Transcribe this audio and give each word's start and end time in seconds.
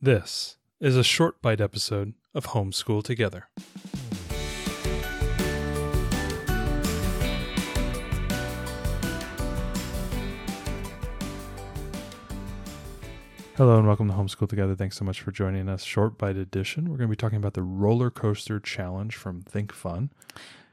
This 0.00 0.58
is 0.78 0.96
a 0.96 1.02
short 1.02 1.42
bite 1.42 1.60
episode 1.60 2.14
of 2.32 2.46
Homeschool 2.46 3.02
Together. 3.02 3.48
Hello 13.56 13.76
and 13.76 13.88
welcome 13.88 14.06
to 14.06 14.14
Homeschool 14.14 14.48
Together. 14.48 14.76
Thanks 14.76 14.96
so 14.96 15.04
much 15.04 15.20
for 15.20 15.32
joining 15.32 15.68
us. 15.68 15.82
Short 15.82 16.16
bite 16.16 16.36
edition. 16.36 16.84
We're 16.84 16.98
going 16.98 17.08
to 17.08 17.10
be 17.10 17.16
talking 17.16 17.38
about 17.38 17.54
the 17.54 17.62
roller 17.64 18.08
coaster 18.08 18.60
challenge 18.60 19.16
from 19.16 19.42
ThinkFun. 19.42 20.10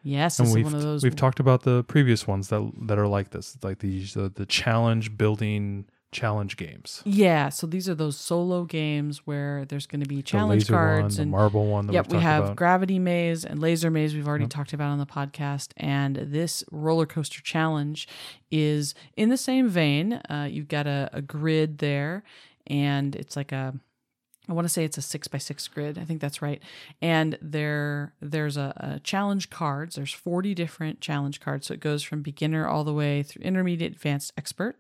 Yes, 0.04 0.38
and 0.38 0.50
this 0.50 0.54
we've 0.54 0.66
one 0.66 0.76
of 0.76 0.84
those. 0.84 1.02
we've 1.02 1.16
talked 1.16 1.40
about 1.40 1.64
the 1.64 1.84
previous 1.86 2.28
ones 2.28 2.50
that 2.50 2.72
that 2.84 3.00
are 3.00 3.08
like 3.08 3.32
this, 3.32 3.58
like 3.64 3.80
these 3.80 4.16
uh, 4.16 4.30
the 4.36 4.46
challenge 4.46 5.18
building 5.18 5.86
challenge 6.16 6.58
games. 6.58 7.02
yeah, 7.06 7.50
so 7.50 7.68
these 7.68 7.88
are 7.88 7.94
those 7.96 8.18
solo 8.18 8.64
games 8.64 9.20
where 9.28 9.66
there's 9.66 9.86
going 9.86 10.02
to 10.02 10.08
be 10.08 10.22
challenge 10.24 10.68
cards 10.68 11.18
one, 11.18 11.24
and 11.24 11.32
the 11.34 11.38
marble 11.38 11.68
one 11.68 11.88
that 11.88 11.94
Yep, 11.94 12.12
we've 12.12 12.22
have 12.22 12.44
about. 12.46 12.56
Gravity 12.56 12.98
Maze 12.98 13.46
and 13.46 13.60
Laser 13.60 13.92
Maze. 13.92 14.16
We've 14.16 14.28
already 14.28 14.46
Yep. 14.46 14.50
talked 14.52 14.74
about 14.74 14.90
on 14.90 14.98
the 15.00 15.06
podcast. 15.06 15.74
And 15.78 16.16
this 16.16 16.64
roller 16.72 17.06
coaster 17.06 17.42
challenge 17.42 18.08
is 18.50 18.96
in 19.16 19.30
the 19.30 19.38
same 19.38 19.68
vein. 19.70 20.14
Uh, 20.30 20.48
you've 20.50 20.68
got 20.70 20.88
a, 20.88 21.10
a 21.14 21.22
grid 21.22 21.78
there, 21.80 22.24
and 22.66 23.16
it's 23.16 23.36
like 23.36 23.52
a 23.52 23.76
I 24.48 24.54
want 24.54 24.66
to 24.66 24.70
say 24.72 24.84
it's 24.86 25.00
a 25.00 25.02
six 25.02 25.28
by 25.28 25.40
six 25.40 25.68
grid. 25.68 25.98
I 25.98 26.06
think 26.06 26.22
that's 26.22 26.40
right. 26.40 26.62
And 27.02 27.36
there, 27.42 28.14
there's 28.22 28.58
a, 28.58 28.74
a 28.78 29.00
challenge 29.00 29.50
cards. 29.50 29.96
There's 29.96 30.14
40 30.14 30.54
different 30.54 31.02
challenge 31.02 31.40
cards. 31.40 31.66
So 31.66 31.74
it 31.74 31.80
goes 31.80 32.04
from 32.04 32.22
beginner 32.22 32.68
all 32.68 32.84
the 32.84 32.94
way 32.94 33.24
through 33.24 33.42
intermediate, 33.42 33.94
advanced, 33.94 34.34
expert. 34.38 34.78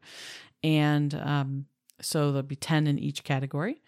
And 0.65 1.13
um, 1.13 1.65
so 2.01 2.31
there'll 2.31 2.41
be 2.41 2.55
10 2.55 2.87
in 2.87 2.97
each 2.97 3.23
category. 3.23 3.83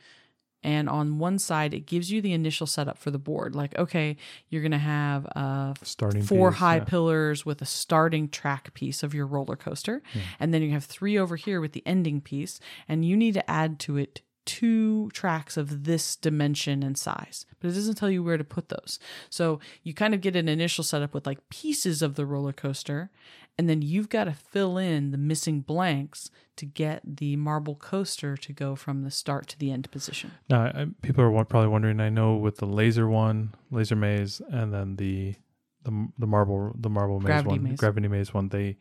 And 0.63 0.87
on 0.87 1.17
one 1.17 1.39
side, 1.39 1.73
it 1.73 1.87
gives 1.87 2.11
you 2.11 2.21
the 2.21 2.33
initial 2.33 2.67
setup 2.67 2.97
for 2.99 3.09
the 3.09 3.17
board. 3.17 3.55
Like, 3.55 3.75
okay, 3.79 4.17
you're 4.49 4.61
going 4.61 4.71
to 4.71 4.77
have 4.77 5.25
uh, 5.35 5.73
starting 5.81 6.21
four 6.21 6.51
piece, 6.51 6.59
high 6.59 6.77
yeah. 6.77 6.83
pillars 6.83 7.45
with 7.45 7.61
a 7.61 7.65
starting 7.65 8.29
track 8.29 8.73
piece 8.73 9.01
of 9.01 9.13
your 9.13 9.25
roller 9.25 9.55
coaster. 9.55 10.03
And 10.39 10.53
then 10.53 10.61
you 10.61 10.71
have 10.71 10.85
three 10.85 11.17
over 11.17 11.35
here 11.35 11.61
with 11.61 11.71
the 11.71 11.83
ending 11.85 12.21
piece. 12.21 12.59
And 12.87 13.03
you 13.03 13.17
need 13.17 13.33
to 13.35 13.49
add 13.49 13.79
to 13.81 13.97
it 13.97 14.21
two 14.45 15.09
tracks 15.09 15.57
of 15.57 15.83
this 15.83 16.15
dimension 16.15 16.83
and 16.83 16.97
size. 16.97 17.45
But 17.59 17.71
it 17.71 17.73
doesn't 17.73 17.95
tell 17.95 18.09
you 18.09 18.23
where 18.23 18.37
to 18.37 18.43
put 18.43 18.69
those. 18.69 18.99
So 19.29 19.59
you 19.83 19.93
kind 19.93 20.13
of 20.13 20.21
get 20.21 20.35
an 20.35 20.47
initial 20.47 20.83
setup 20.83 21.13
with 21.13 21.25
like 21.25 21.49
pieces 21.49 22.01
of 22.01 22.15
the 22.15 22.25
roller 22.25 22.53
coaster. 22.53 23.09
And 23.57 23.67
then 23.67 23.81
you've 23.81 24.09
got 24.09 24.25
to 24.25 24.33
fill 24.33 24.77
in 24.77 25.11
the 25.11 25.17
missing 25.17 25.61
blanks 25.61 26.29
to 26.57 26.65
get 26.65 27.01
the 27.03 27.35
marble 27.37 27.75
coaster 27.75 28.37
to 28.37 28.53
go 28.53 28.75
from 28.75 29.01
the 29.01 29.09
start 29.09 29.47
to 29.47 29.59
the 29.59 29.71
end 29.71 29.89
position. 29.89 30.31
Now, 30.49 30.65
I, 30.65 30.85
people 31.01 31.23
are 31.23 31.45
probably 31.45 31.69
wondering. 31.69 31.99
I 31.99 32.09
know 32.09 32.35
with 32.35 32.57
the 32.57 32.67
laser 32.67 33.07
one, 33.07 33.55
laser 33.71 33.95
maze, 33.95 34.41
and 34.51 34.71
then 34.73 34.97
the 34.97 35.35
the 35.83 36.07
the 36.19 36.27
marble 36.27 36.73
the 36.79 36.89
marble 36.89 37.19
maze 37.19 37.27
Gravity 37.27 37.49
one, 37.49 37.63
maze. 37.63 37.79
gravity 37.79 38.07
maze 38.07 38.33
one. 38.33 38.49
They, 38.49 38.57
they 38.67 38.77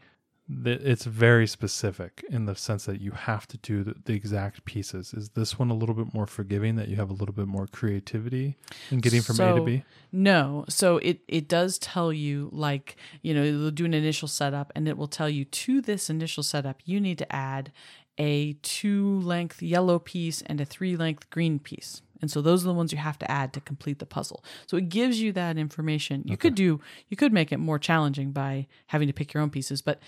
it's 0.48 1.04
very 1.04 1.46
specific 1.46 2.24
in 2.30 2.46
the 2.46 2.54
sense 2.54 2.84
that 2.84 3.00
you 3.00 3.10
have 3.10 3.48
to 3.48 3.58
do 3.58 3.82
the, 3.82 3.94
the 4.04 4.14
exact 4.14 4.64
pieces. 4.64 5.12
Is 5.12 5.30
this 5.30 5.58
one 5.58 5.70
a 5.70 5.74
little 5.74 5.94
bit 5.94 6.14
more 6.14 6.26
forgiving 6.26 6.76
that 6.76 6.88
you 6.88 6.96
have 6.96 7.10
a 7.10 7.12
little 7.12 7.34
bit 7.34 7.48
more 7.48 7.66
creativity 7.66 8.56
in 8.90 9.00
getting 9.00 9.22
from 9.22 9.40
A 9.40 9.54
to 9.56 9.62
B? 9.62 9.84
No. 10.12 10.64
So 10.68 10.98
it 10.98 11.20
it 11.26 11.48
does 11.48 11.78
tell 11.78 12.12
you 12.12 12.48
like, 12.52 12.96
you 13.22 13.34
know, 13.34 13.42
it'll 13.42 13.70
do 13.72 13.84
an 13.84 13.94
initial 13.94 14.28
setup 14.28 14.70
and 14.76 14.86
it 14.86 14.96
will 14.96 15.08
tell 15.08 15.28
you 15.28 15.44
to 15.44 15.80
this 15.80 16.08
initial 16.08 16.44
setup 16.44 16.80
you 16.84 17.00
need 17.00 17.18
to 17.18 17.34
add 17.34 17.72
a 18.18 18.54
two 18.62 19.20
length 19.20 19.62
yellow 19.62 19.98
piece 19.98 20.42
and 20.42 20.60
a 20.60 20.64
three 20.64 20.96
length 20.96 21.28
green 21.30 21.58
piece. 21.58 22.02
And 22.20 22.30
so 22.30 22.40
those 22.40 22.64
are 22.64 22.68
the 22.68 22.74
ones 22.74 22.92
you 22.92 22.98
have 22.98 23.18
to 23.18 23.30
add 23.30 23.52
to 23.52 23.60
complete 23.60 23.98
the 23.98 24.06
puzzle. 24.06 24.44
So 24.66 24.76
it 24.76 24.88
gives 24.88 25.20
you 25.20 25.32
that 25.32 25.58
information. 25.58 26.22
You 26.24 26.36
could 26.36 26.54
do 26.54 26.80
you 27.08 27.16
could 27.16 27.32
make 27.32 27.52
it 27.52 27.58
more 27.58 27.78
challenging 27.78 28.32
by 28.32 28.66
having 28.88 29.06
to 29.08 29.14
pick 29.14 29.34
your 29.34 29.42
own 29.42 29.50
pieces, 29.50 29.82
but 29.82 30.00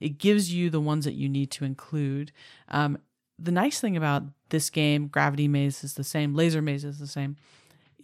it 0.00 0.18
gives 0.18 0.52
you 0.52 0.70
the 0.70 0.80
ones 0.80 1.04
that 1.04 1.14
you 1.14 1.28
need 1.28 1.50
to 1.52 1.64
include. 1.64 2.32
Um, 2.68 2.98
the 3.38 3.52
nice 3.52 3.80
thing 3.80 3.96
about 3.96 4.22
this 4.48 4.70
game, 4.70 5.08
Gravity 5.08 5.48
Maze 5.48 5.84
is 5.84 5.94
the 5.94 6.04
same, 6.04 6.34
Laser 6.34 6.62
Maze 6.62 6.84
is 6.84 6.98
the 6.98 7.06
same 7.06 7.36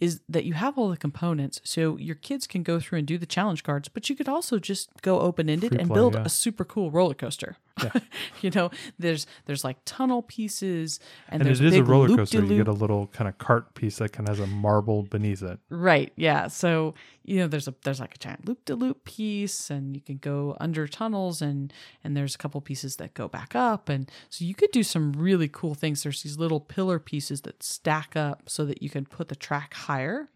is 0.03 0.21
that 0.27 0.43
you 0.43 0.53
have 0.53 0.77
all 0.77 0.89
the 0.89 0.97
components 0.97 1.61
so 1.63 1.97
your 1.97 2.15
kids 2.15 2.47
can 2.47 2.63
go 2.63 2.79
through 2.79 2.97
and 2.97 3.07
do 3.07 3.17
the 3.17 3.25
challenge 3.25 3.63
cards 3.63 3.87
but 3.87 4.09
you 4.09 4.15
could 4.15 4.27
also 4.27 4.59
just 4.59 4.89
go 5.01 5.19
open 5.19 5.49
ended 5.49 5.73
and 5.73 5.87
build 5.93 6.15
yeah. 6.15 6.23
a 6.25 6.29
super 6.29 6.65
cool 6.65 6.91
roller 6.91 7.13
coaster 7.13 7.57
you 8.41 8.51
know 8.51 8.69
there's 8.99 9.25
there's 9.45 9.63
like 9.63 9.77
tunnel 9.85 10.21
pieces 10.21 10.99
and, 11.29 11.41
And 11.41 11.47
there's 11.47 11.61
it 11.61 11.67
is 11.67 11.75
a 11.75 11.83
roller 11.83 12.07
coaster. 12.15 12.37
You 12.37 12.41
loop-de-loop. 12.41 12.65
get 12.65 12.71
a 12.71 12.77
little 12.77 13.07
kind 13.07 13.27
of 13.27 13.37
cart 13.37 13.73
piece 13.73 13.97
that 13.97 14.13
kind 14.13 14.29
of 14.29 14.37
has 14.37 14.47
a 14.47 14.49
marble 14.49 15.03
beneath 15.03 15.41
it. 15.41 15.59
Right. 15.69 16.11
Yeah. 16.15 16.47
So 16.47 16.93
you 17.23 17.37
know, 17.39 17.47
there's 17.47 17.67
a 17.67 17.73
there's 17.83 17.99
like 17.99 18.15
a 18.15 18.17
giant 18.17 18.47
loop 18.47 18.65
de 18.65 18.75
loop 18.75 19.05
piece, 19.05 19.69
and 19.69 19.95
you 19.95 20.01
can 20.01 20.17
go 20.17 20.57
under 20.59 20.87
tunnels, 20.87 21.41
and 21.41 21.71
and 22.03 22.15
there's 22.17 22.35
a 22.35 22.37
couple 22.37 22.59
pieces 22.61 22.97
that 22.97 23.13
go 23.13 23.27
back 23.27 23.55
up, 23.55 23.89
and 23.89 24.11
so 24.29 24.43
you 24.45 24.53
could 24.53 24.71
do 24.71 24.83
some 24.83 25.13
really 25.13 25.47
cool 25.47 25.73
things. 25.73 26.03
There's 26.03 26.21
these 26.21 26.37
little 26.37 26.59
pillar 26.59 26.99
pieces 26.99 27.41
that 27.41 27.63
stack 27.63 28.15
up 28.15 28.43
so 28.49 28.65
that 28.65 28.81
you 28.83 28.89
can 28.89 29.05
put 29.05 29.29
the 29.29 29.35
track 29.35 29.73
higher. 29.73 30.29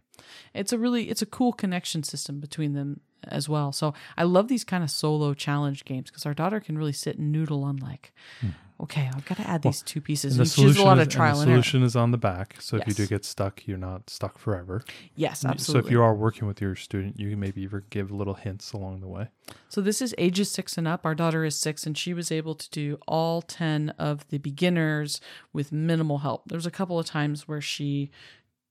It's 0.53 0.73
a 0.73 0.77
really 0.77 1.09
it's 1.09 1.21
a 1.21 1.27
cool 1.27 1.51
connection 1.53 2.03
system 2.03 2.39
between 2.39 2.73
them 2.73 3.01
as 3.23 3.49
well. 3.49 3.71
So 3.71 3.93
I 4.17 4.23
love 4.23 4.47
these 4.47 4.63
kind 4.63 4.83
of 4.83 4.91
solo 4.91 5.33
challenge 5.33 5.85
games 5.85 6.09
because 6.09 6.25
our 6.25 6.33
daughter 6.33 6.59
can 6.59 6.77
really 6.77 6.93
sit 6.93 7.17
and 7.17 7.31
noodle 7.31 7.63
on 7.63 7.77
like, 7.77 8.13
okay, 8.79 9.09
I've 9.13 9.25
got 9.25 9.37
to 9.37 9.47
add 9.49 9.63
these 9.63 9.81
two 9.81 9.99
pieces. 10.01 10.35
Hmm. 10.35 10.41
And 10.41 10.47
the 10.47 10.51
And 10.61 10.67
does 10.67 10.71
a 10.71 10.73
solution, 10.75 10.83
lot 10.85 10.97
is, 10.97 11.01
of 11.01 11.03
and 11.03 11.11
trial 11.11 11.35
the 11.37 11.41
and, 11.43 11.51
error. 11.51 11.63
solution 11.63 11.83
is 11.83 11.95
on 11.95 12.11
the 12.11 12.17
back. 12.17 12.57
So 12.59 12.77
if 12.77 12.87
you 12.87 12.93
do 12.93 13.07
get 13.07 13.25
stuck, 13.25 13.65
you're 13.67 13.77
not 13.77 14.09
stuck 14.09 14.37
forever. 14.37 14.83
Yes, 15.15 15.43
absolutely. 15.43 15.81
So 15.81 15.87
if 15.87 15.91
you 15.91 16.01
are 16.01 16.13
working 16.13 16.47
with 16.47 16.61
your 16.61 16.75
student, 16.75 17.19
you 17.19 17.29
can 17.31 17.39
maybe 17.39 17.61
even 17.61 17.83
give 17.89 18.11
little 18.11 18.35
hints 18.35 18.73
along 18.73 19.01
the 19.01 19.07
way. 19.07 19.29
So 19.69 19.81
this 19.81 20.01
is 20.01 20.13
ages 20.17 20.51
six 20.51 20.77
and 20.77 20.87
up. 20.87 21.05
Our 21.05 21.15
daughter 21.15 21.43
is 21.43 21.55
six, 21.55 21.85
and 21.85 21.97
she 21.97 22.13
was 22.13 22.31
able 22.31 22.53
to 22.55 22.69
do 22.69 22.99
all 23.07 23.41
10 23.41 23.89
of 23.97 24.27
the 24.29 24.37
beginners 24.37 25.19
with 25.53 25.71
minimal 25.71 26.19
help. 26.19 26.43
There 26.45 26.57
was 26.57 26.65
a 26.67 26.71
couple 26.71 26.99
of 26.99 27.05
times 27.05 27.47
where 27.47 27.61
she 27.61 28.11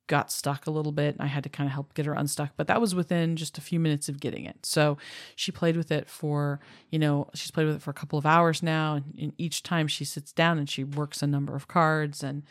got 0.07 0.31
stuck 0.31 0.67
a 0.67 0.71
little 0.71 0.93
bit, 0.93 1.15
and 1.15 1.23
I 1.23 1.27
had 1.27 1.43
to 1.45 1.49
kind 1.49 1.67
of 1.67 1.73
help 1.73 1.95
get 1.95 2.07
her 2.07 2.15
unstuck, 2.15 2.51
but 2.57 2.67
that 2.69 2.81
was 2.81 2.95
within 2.95 3.37
just 3.37 3.59
a 3.59 3.61
few 3.61 3.81
minutes 3.81 4.09
of 4.09 4.21
getting 4.21 4.45
it. 4.45 4.65
So 4.65 4.99
she 5.35 5.53
played 5.53 5.77
with 5.77 5.91
it 5.91 6.09
for, 6.09 6.61
you 6.91 6.99
know, 6.99 7.29
she's 7.35 7.51
played 7.51 7.67
with 7.67 7.77
it 7.77 7.83
for 7.83 7.91
a 7.91 7.95
couple 7.95 8.19
of 8.19 8.27
hours 8.27 8.63
now, 8.63 8.95
and, 8.95 9.33
each 9.39 9.63
time 9.63 9.89
she 9.89 10.05
sits 10.05 10.33
down 10.33 10.59
and 10.59 10.69
she 10.71 10.85
works 10.85 11.23
a 11.23 11.27
number 11.27 11.55
of 11.55 11.69
cards 11.69 12.23
and 12.23 12.43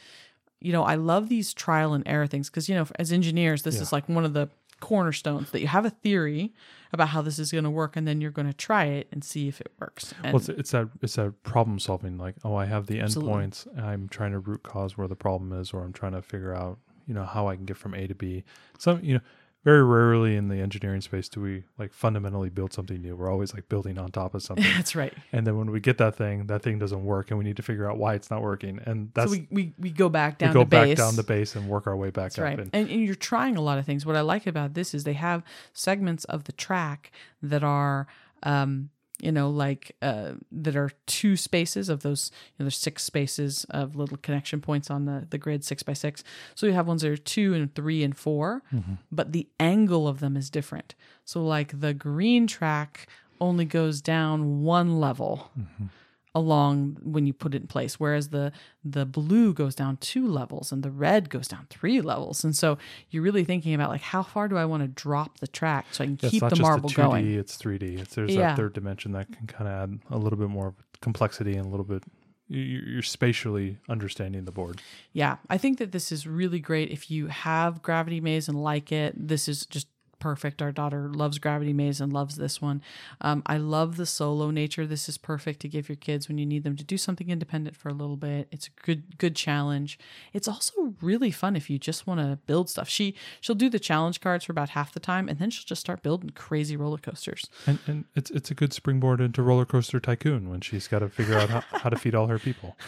you 0.61 0.71
know, 0.71 0.83
I 0.83 0.95
love 0.95 1.29
these 1.29 1.53
trial 1.53 1.93
and 1.93 2.03
error 2.07 2.25
things 2.25 2.49
because, 2.49 2.67
you 2.67 2.73
know, 2.73 2.87
as 2.97 3.11
engineers, 3.11 3.61
this 3.61 3.79
is 3.79 3.91
like 3.91 4.09
one 4.09 4.25
of 4.25 4.33
the 4.33 4.49
cornerstones 4.79 5.51
that 5.51 5.61
you 5.61 5.67
have 5.67 5.85
a 5.85 5.89
theory 5.89 6.53
about 6.91 7.09
how 7.09 7.21
this 7.21 7.39
is 7.39 7.51
going 7.51 7.63
to 7.63 7.69
work 7.69 7.95
and 7.95 8.07
then 8.07 8.21
you're 8.21 8.31
going 8.31 8.47
to 8.47 8.53
try 8.53 8.85
it 8.85 9.07
and 9.11 9.23
see 9.23 9.47
if 9.47 9.61
it 9.61 9.71
works. 9.79 10.13
And 10.23 10.33
Well, 10.33 10.37
it's, 10.37 10.49
it's 10.49 10.71
that 10.71 10.89
it's 11.01 11.15
that 11.15 11.43
problem 11.43 11.77
solving. 11.79 12.17
Like, 12.17 12.35
oh, 12.43 12.55
I 12.55 12.65
have 12.65 12.87
the 12.87 12.99
endpoints. 12.99 13.67
I'm 13.79 14.07
trying 14.09 14.31
to 14.31 14.39
root 14.39 14.63
cause 14.63 14.97
where 14.97 15.07
the 15.07 15.15
problem 15.15 15.53
is, 15.53 15.71
or 15.71 15.83
I'm 15.83 15.93
trying 15.93 16.13
to 16.13 16.21
figure 16.21 16.55
out, 16.55 16.79
you 17.07 17.13
know, 17.13 17.23
how 17.25 17.47
I 17.47 17.55
can 17.55 17.65
get 17.65 17.77
from 17.77 17.93
A 17.93 18.07
to 18.07 18.15
B. 18.15 18.43
Some, 18.77 19.03
you 19.03 19.15
know, 19.15 19.21
very 19.63 19.83
rarely 19.83 20.35
in 20.35 20.47
the 20.47 20.57
engineering 20.57 21.01
space 21.01 21.27
do 21.27 21.41
we 21.41 21.63
like 21.79 21.91
fundamentally 21.91 22.51
build 22.51 22.71
something 22.71 23.01
new. 23.01 23.15
We're 23.15 23.31
always 23.31 23.51
like 23.51 23.67
building 23.67 23.97
on 23.97 24.11
top 24.11 24.35
of 24.35 24.43
something. 24.47 24.63
that's 24.75 24.95
right. 24.95 25.11
and 25.31 25.45
then 25.47 25.57
when 25.57 25.71
we 25.71 25.79
get 25.79 25.97
that 25.97 26.15
thing, 26.15 26.45
that 26.47 26.61
thing 26.61 26.77
doesn't 26.77 27.03
work, 27.03 27.31
and 27.31 27.39
we 27.39 27.43
need 27.43 27.57
to 27.57 27.63
figure 27.63 27.89
out 27.89 27.97
why 27.97 28.13
it's 28.13 28.29
not 28.29 28.43
working. 28.43 28.79
And 28.85 29.09
that's 29.15 29.31
so 29.31 29.37
we, 29.37 29.47
we, 29.49 29.73
we 29.79 29.89
go 29.89 30.07
back 30.07 30.39
we 30.39 30.45
down 30.45 30.53
go 30.53 30.59
to 30.59 30.65
back 30.67 30.85
base. 30.85 30.97
down 30.99 31.15
the 31.15 31.23
base 31.23 31.55
and 31.55 31.67
work 31.67 31.87
our 31.87 31.95
way 31.97 32.11
back 32.11 32.33
That's 32.33 32.37
up. 32.39 32.43
right. 32.43 32.59
And 32.59 32.69
And, 32.73 32.89
and 32.89 33.03
you're 33.03 33.15
trying 33.15 33.57
a 33.57 33.61
lot 33.61 33.79
of 33.79 33.85
things. 33.87 34.05
What 34.05 34.15
I 34.15 34.21
like 34.21 34.45
about 34.45 34.75
this 34.75 34.93
is 34.93 35.03
they 35.03 35.13
have 35.13 35.41
segments 35.73 36.25
of 36.25 36.43
the 36.43 36.51
track 36.51 37.11
that 37.41 37.63
are, 37.63 38.05
um, 38.43 38.91
you 39.19 39.31
know, 39.31 39.49
like 39.49 39.95
uh, 40.01 40.33
that 40.51 40.75
are 40.75 40.91
two 41.05 41.35
spaces 41.37 41.87
of 41.89 42.01
those. 42.03 42.31
You 42.33 42.63
know, 42.63 42.65
there's 42.65 42.77
six 42.77 43.03
spaces 43.03 43.65
of 43.69 43.95
little 43.95 44.17
connection 44.17 44.59
points 44.61 44.89
on 44.91 45.05
the 45.05 45.25
the 45.29 45.37
grid, 45.37 45.63
six 45.63 45.83
by 45.83 45.93
six. 45.93 46.23
So 46.53 46.65
you 46.65 46.73
have 46.73 46.87
ones 46.87 47.01
that 47.01 47.11
are 47.11 47.17
two 47.17 47.53
and 47.53 47.73
three 47.73 48.03
and 48.03 48.15
4 48.15 48.61
but 49.11 49.31
the 49.31 49.47
angle 49.59 50.07
of 50.07 50.19
them 50.19 50.35
is 50.35 50.49
different. 50.49 50.95
So 51.23 51.43
like 51.43 51.79
the 51.79 51.93
green 51.93 52.45
track 52.47 53.07
only 53.39 53.65
goes 53.65 54.01
down 54.01 54.63
one 54.63 54.99
level 54.99 55.49
along 56.35 56.97
when 57.01 57.25
you 57.25 57.33
put 57.33 57.55
it 57.55 57.61
in 57.61 57.67
place 57.67 57.99
whereas 57.99 58.29
the 58.29 58.51
the 58.83 59.05
blue 59.05 59.53
goes 59.53 59.73
down 59.73 59.95
two 59.97 60.27
levels 60.27 60.71
and 60.71 60.83
the 60.83 60.91
red 60.91 61.29
goes 61.29 61.47
down 61.47 61.65
three 61.69 62.01
levels 62.01 62.43
and 62.43 62.55
so 62.55 62.77
you're 63.09 63.23
really 63.23 63.45
thinking 63.45 63.73
about 63.73 63.89
like 63.89 64.01
how 64.01 64.21
far 64.21 64.47
do 64.47 64.57
i 64.57 64.65
want 64.65 64.83
to 64.83 64.87
drop 64.89 65.39
the 65.39 65.47
track 65.47 65.85
so 65.91 66.03
i 66.03 66.07
can 66.07 66.19
Yeah, 66.21 66.29
keep 66.29 66.33
it's 66.33 66.41
not 66.41 66.49
the 66.49 66.55
just 66.57 66.61
marble 66.69 66.89
the 66.89 66.95
2D, 66.95 66.97
going 66.97 67.33
It's 67.33 67.57
3D. 67.57 67.99
It's 68.01 68.15
there's 68.15 68.35
Yeah. 68.35 68.49
that 68.49 68.57
third 68.57 68.73
dimension 68.73 69.13
that 69.13 69.31
can 69.31 69.47
kind 69.47 69.67
of 69.69 69.73
add 69.89 69.99
a 70.11 70.17
little 70.17 70.37
bit 70.37 70.49
more 70.49 70.75
complexity 71.01 71.55
and 71.55 71.65
a 71.65 71.69
little 71.69 71.85
bit. 71.85 72.03
You're 72.47 73.01
spatially 73.01 73.77
understanding 73.89 74.45
the 74.45 74.51
board. 74.51 74.81
yeah 75.13 75.37
i 75.49 75.57
think 75.57 75.79
that 75.79 75.91
this 75.93 76.11
is 76.11 76.27
really 76.27 76.59
great 76.59 76.91
if 76.91 77.09
you 77.09 77.27
have 77.27 77.81
gravity 77.81 78.19
maze 78.21 78.47
and 78.47 78.61
like 78.61 78.91
it 78.91 79.13
this 79.17 79.47
is 79.47 79.65
just 79.65 79.87
perfect. 80.25 80.59
Our 80.59 80.71
daughter 80.71 81.07
loves 81.07 81.37
Gravity 81.37 81.71
Maze 81.71 82.01
and 82.01 82.11
loves 82.11 82.35
this 82.37 82.59
one. 82.59 82.81
Um, 83.21 83.43
I 83.45 83.57
love 83.57 83.95
the 83.95 84.07
solo 84.07 84.49
nature. 84.49 84.87
This 84.87 85.07
is 85.07 85.19
perfect 85.19 85.59
to 85.59 85.67
give 85.67 85.87
your 85.87 85.97
kids 85.97 86.27
when 86.27 86.39
you 86.39 86.47
need 86.47 86.63
them 86.63 86.75
to 86.77 86.83
do 86.83 86.97
something 86.97 87.29
independent 87.29 87.75
for 87.75 87.89
a 87.89 87.93
little 87.93 88.17
bit. 88.17 88.47
It's 88.51 88.65
a 88.65 88.83
good 88.83 89.19
good 89.19 89.35
challenge. 89.35 89.99
It's 90.33 90.47
also 90.47 90.95
really 90.99 91.29
fun 91.29 91.55
if 91.55 91.69
you 91.69 91.77
just 91.77 92.07
want 92.07 92.21
to 92.21 92.39
build 92.47 92.71
stuff. 92.71 92.89
She 92.89 93.13
she'll 93.39 93.55
do 93.55 93.69
the 93.69 93.77
challenge 93.77 94.19
cards 94.19 94.45
for 94.45 94.51
about 94.51 94.69
half 94.69 94.95
the 94.95 94.99
time, 94.99 95.29
and 95.29 95.37
then 95.37 95.51
she'll 95.51 95.67
just 95.67 95.81
start 95.81 96.01
building 96.01 96.31
crazy 96.31 96.75
roller 96.75 96.97
coasters. 96.97 97.47
And, 97.67 97.77
and 97.85 98.05
it's 98.15 98.31
it's 98.31 98.49
a 98.49 98.55
good 98.55 98.73
springboard 98.73 99.21
into 99.21 99.43
Roller 99.43 99.65
Coaster 99.65 99.99
Tycoon 99.99 100.49
when 100.49 100.61
she's 100.61 100.87
got 100.87 100.99
to 100.99 101.09
figure 101.09 101.37
out 101.37 101.49
how, 101.51 101.63
how 101.69 101.89
to 101.91 101.97
feed 101.97 102.15
all 102.15 102.25
her 102.25 102.39
people. 102.39 102.75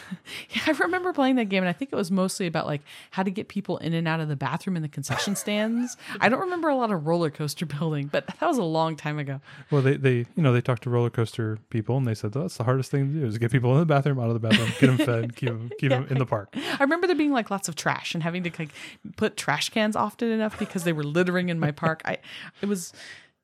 Yeah, 0.50 0.62
I 0.66 0.70
remember 0.72 1.12
playing 1.12 1.36
that 1.36 1.48
game, 1.48 1.62
and 1.62 1.68
I 1.68 1.72
think 1.72 1.92
it 1.92 1.96
was 1.96 2.10
mostly 2.10 2.46
about 2.46 2.66
like 2.66 2.80
how 3.10 3.22
to 3.22 3.30
get 3.30 3.48
people 3.48 3.76
in 3.78 3.92
and 3.92 4.08
out 4.08 4.18
of 4.20 4.28
the 4.28 4.36
bathroom 4.36 4.76
in 4.76 4.82
the 4.82 4.88
concession 4.88 5.36
stands. 5.36 5.96
I 6.20 6.28
don't 6.28 6.40
remember 6.40 6.68
a 6.68 6.76
lot 6.76 6.90
of 6.90 7.06
roller 7.06 7.27
coaster 7.30 7.66
building, 7.78 8.06
but 8.06 8.26
that 8.26 8.46
was 8.46 8.58
a 8.58 8.64
long 8.64 8.96
time 8.96 9.18
ago. 9.18 9.40
Well, 9.70 9.82
they, 9.82 9.96
they 9.96 10.26
you 10.34 10.42
know 10.42 10.52
they 10.52 10.60
talked 10.60 10.82
to 10.84 10.90
roller 10.90 11.10
coaster 11.10 11.58
people 11.70 11.96
and 11.96 12.06
they 12.06 12.14
said 12.14 12.32
that's 12.32 12.56
the 12.56 12.64
hardest 12.64 12.90
thing 12.90 13.12
to 13.12 13.20
do 13.20 13.26
is 13.26 13.38
get 13.38 13.50
people 13.50 13.72
in 13.72 13.80
the 13.80 13.86
bathroom, 13.86 14.18
out 14.18 14.28
of 14.28 14.34
the 14.34 14.40
bathroom, 14.40 14.70
get 14.78 14.86
them 14.86 14.98
fed, 14.98 15.36
keep 15.36 15.48
them 15.48 15.70
keep 15.78 15.90
them 15.90 16.06
in 16.10 16.18
the 16.18 16.26
park. 16.26 16.54
I 16.54 16.82
remember 16.82 17.06
there 17.06 17.16
being 17.16 17.32
like 17.32 17.50
lots 17.50 17.68
of 17.68 17.76
trash 17.76 18.14
and 18.14 18.22
having 18.22 18.42
to 18.44 18.50
like 18.58 18.70
put 19.16 19.36
trash 19.36 19.68
cans 19.70 19.96
often 19.96 20.30
enough 20.30 20.58
because 20.58 20.84
they 20.84 20.92
were 20.92 21.04
littering 21.04 21.48
in 21.48 21.58
my 21.58 21.70
park. 21.70 22.02
I 22.04 22.18
it 22.60 22.66
was 22.66 22.92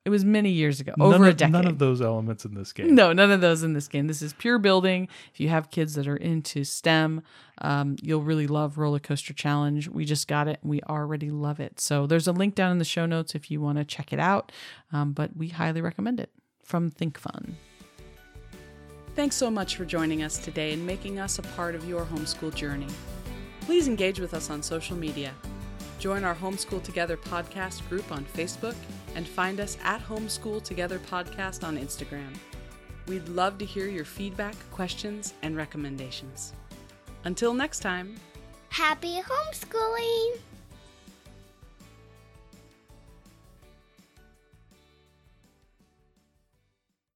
it 0.05 0.11
was 0.11 0.23
many 0.23 0.51
years 0.51 0.81
ago, 0.81 0.93
over 1.01 1.13
none 1.13 1.27
a 1.27 1.31
of, 1.31 1.37
decade. 1.39 1.53
None 1.53 1.67
of 1.67 1.79
those 1.79 2.03
elements 2.03 2.45
in 2.45 2.55
this 2.55 2.73
game. 2.73 2.95
No, 2.95 3.15
none 3.15 3.31
of 3.31 3.41
those 3.41 3.63
in 3.63 3.73
this 3.73 3.89
game. 3.89 4.07
This 4.07 4.21
is 4.21 4.35
pure 4.35 4.59
building. 4.59 5.09
If 5.33 5.41
you 5.41 5.49
have 5.49 5.71
kids 5.71 5.95
that 5.95 6.07
are 6.07 6.17
into 6.17 6.63
STEM, 6.63 7.23
um, 7.59 7.97
you'll 8.03 8.23
really 8.23 8.47
love 8.47 8.77
Roller 8.77 8.99
Coaster 8.99 9.33
Challenge. 9.33 9.89
We 9.89 10.05
just 10.05 10.29
got 10.29 10.47
it 10.47 10.59
and 10.63 10.71
we 10.71 10.83
already 10.83 11.31
love 11.31 11.59
it. 11.59 11.81
So 11.81 12.07
there's 12.07 12.29
a 12.29 12.33
link 12.33 12.55
down 12.55 12.71
in 12.71 12.79
the 12.79 12.85
show 12.85 13.07
notes 13.07 13.35
if 13.35 13.51
you 13.51 13.63
want 13.63 13.79
to 13.79 13.85
check 13.85 14.13
it 14.13 14.21
out. 14.21 14.53
Um, 14.93 15.13
but 15.13 15.37
we 15.37 15.49
highly 15.49 15.81
recommend 15.81 16.21
it 16.21 16.31
from 16.63 16.91
ThinkFun. 16.91 17.55
Thanks 19.15 19.37
so 19.37 19.51
much 19.51 19.77
for 19.77 19.87
joining 19.87 20.23
us 20.23 20.37
today 20.37 20.75
and 20.75 20.85
making 20.85 21.19
us 21.19 21.39
a 21.39 21.43
part 21.43 21.75
of 21.75 21.89
your 21.89 22.05
homeschool 22.05 22.55
journey. 22.55 22.89
Please 23.63 23.89
engage 23.89 24.21
with 24.21 24.35
us 24.35 24.51
on 24.51 24.63
social 24.63 24.97
media. 24.97 25.33
Join 25.99 26.25
our 26.25 26.35
Homeschool 26.35 26.83
Together 26.83 27.17
podcast 27.17 27.89
group 27.89 28.13
on 28.13 28.27
Facebook 28.27 28.75
and 29.15 29.27
find 29.27 29.61
us 29.61 29.77
at 29.83 30.03
Homeschool 30.03 30.63
Together 30.63 30.99
Podcast 31.11 31.67
on 31.67 31.77
Instagram. 31.77 32.35
We'd 33.07 33.29
love 33.29 33.59
to 33.59 33.65
hear 33.65 33.87
your 33.87 34.05
feedback, 34.05 34.55
questions, 34.71 35.35
and 35.43 35.57
recommendations. 35.57 36.53
Until 37.25 37.55
next 37.55 37.81
time. 37.81 38.17
Happy 38.71 39.21
homeschooling! 39.21 40.39